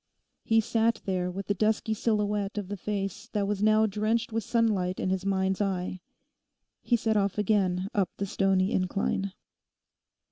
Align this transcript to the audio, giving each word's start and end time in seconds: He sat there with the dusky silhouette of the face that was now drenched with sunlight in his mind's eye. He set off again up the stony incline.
He 0.43 0.61
sat 0.61 0.99
there 1.05 1.29
with 1.29 1.45
the 1.45 1.53
dusky 1.53 1.93
silhouette 1.93 2.57
of 2.57 2.69
the 2.69 2.75
face 2.75 3.29
that 3.33 3.47
was 3.47 3.61
now 3.61 3.85
drenched 3.85 4.33
with 4.33 4.43
sunlight 4.43 4.99
in 4.99 5.11
his 5.11 5.27
mind's 5.27 5.61
eye. 5.61 6.01
He 6.81 6.95
set 6.95 7.15
off 7.17 7.37
again 7.37 7.87
up 7.93 8.09
the 8.17 8.25
stony 8.25 8.71
incline. 8.71 9.33